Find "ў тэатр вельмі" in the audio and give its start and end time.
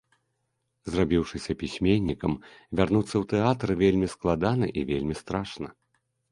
3.13-4.07